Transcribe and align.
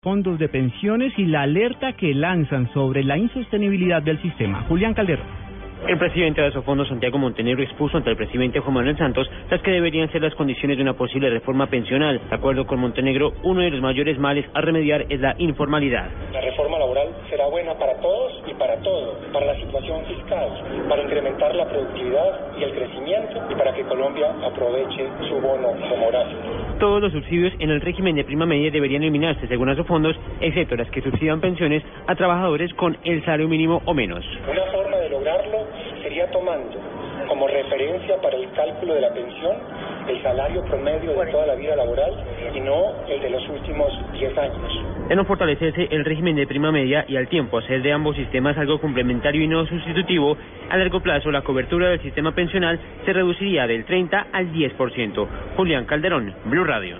fondos 0.00 0.38
de 0.38 0.48
pensiones 0.48 1.12
y 1.18 1.26
la 1.26 1.42
alerta 1.42 1.94
que 1.94 2.14
lanzan 2.14 2.72
sobre 2.72 3.02
la 3.02 3.18
insostenibilidad 3.18 4.00
del 4.00 4.22
sistema. 4.22 4.62
Julián 4.68 4.94
Calderón. 4.94 5.26
El 5.88 5.98
presidente 5.98 6.40
de 6.40 6.46
Asofondo, 6.48 6.84
Santiago 6.84 7.18
Montenegro, 7.18 7.64
expuso 7.64 7.96
ante 7.96 8.10
el 8.10 8.16
presidente 8.16 8.60
Juan 8.60 8.74
Manuel 8.74 8.96
Santos 8.96 9.28
las 9.50 9.60
que 9.60 9.72
deberían 9.72 10.08
ser 10.12 10.22
las 10.22 10.36
condiciones 10.36 10.76
de 10.76 10.84
una 10.84 10.92
posible 10.92 11.30
reforma 11.30 11.66
pensional. 11.66 12.20
De 12.28 12.34
acuerdo 12.34 12.64
con 12.64 12.78
Montenegro, 12.78 13.32
uno 13.42 13.60
de 13.60 13.70
los 13.70 13.80
mayores 13.80 14.20
males 14.20 14.46
a 14.54 14.60
remediar 14.60 15.04
es 15.08 15.18
la 15.18 15.34
informalidad. 15.38 16.08
La 16.32 16.42
reforma 16.42 16.78
laboral 16.78 17.08
será 17.30 17.46
buena 17.46 17.74
para 17.74 17.94
todos 18.00 18.42
y 18.46 18.52
para 18.54 18.76
todo, 18.76 19.16
para 19.32 19.46
la 19.46 19.56
situación 19.56 20.04
fiscal, 20.04 20.48
para 20.88 21.02
incrementar 21.02 21.54
la 21.54 21.66
productividad 21.66 22.56
y 22.58 22.64
el 22.64 22.74
crecimiento 22.74 23.42
y 23.50 23.54
para 23.54 23.72
que 23.72 23.82
Colombia 23.84 24.34
aproveche 24.44 25.08
su 25.26 25.40
bono 25.40 25.72
demográfico. 25.88 26.40
Todos 26.78 27.00
los 27.00 27.12
subsidios 27.12 27.54
en 27.58 27.70
el 27.70 27.80
régimen 27.80 28.14
de 28.14 28.24
prima 28.24 28.44
media 28.44 28.70
deberían 28.70 29.02
eliminarse 29.02 29.48
según 29.48 29.70
Asofondos, 29.70 30.16
excepto 30.40 30.76
las 30.76 30.90
que 30.90 31.00
subsidian 31.00 31.40
pensiones 31.40 31.82
a 32.06 32.14
trabajadores 32.14 32.74
con 32.74 32.98
el 33.04 33.24
salario 33.24 33.48
mínimo 33.48 33.80
o 33.86 33.94
menos. 33.94 34.22
Una 34.50 34.64
forma 34.66 34.98
de 34.98 35.08
lograrlo 35.08 35.58
sería 36.02 36.30
tomando 36.30 36.76
como 37.26 37.48
referencia 37.48 38.20
para 38.20 38.36
el 38.36 38.50
cálculo 38.52 38.94
de 38.94 39.00
la 39.00 39.12
pensión 39.12 39.56
el 40.08 40.22
salario 40.22 40.64
promedio 40.64 41.12
de 41.12 41.30
toda 41.30 41.46
la 41.46 41.54
vida 41.54 41.76
laboral 41.76 42.12
y 42.54 42.60
no 42.60 42.92
el 43.08 43.20
de 43.20 43.30
los 43.30 43.48
últimos 43.48 43.92
10 44.12 44.38
años. 44.38 44.87
De 45.08 45.16
no 45.16 45.24
fortalecerse 45.24 45.88
el 45.90 46.04
régimen 46.04 46.36
de 46.36 46.46
prima 46.46 46.70
media 46.70 47.06
y 47.08 47.16
al 47.16 47.28
tiempo 47.28 47.58
hacer 47.58 47.80
de 47.80 47.92
ambos 47.92 48.14
sistemas 48.14 48.58
algo 48.58 48.78
complementario 48.78 49.42
y 49.42 49.48
no 49.48 49.64
sustitutivo, 49.66 50.36
a 50.68 50.76
largo 50.76 51.00
plazo 51.00 51.30
la 51.30 51.40
cobertura 51.40 51.88
del 51.88 52.02
sistema 52.02 52.32
pensional 52.32 52.78
se 53.06 53.14
reduciría 53.14 53.66
del 53.66 53.86
30 53.86 54.26
al 54.30 54.52
10%. 54.52 55.26
Julián 55.56 55.86
Calderón, 55.86 56.34
Blue 56.44 56.64
Radio. 56.64 56.98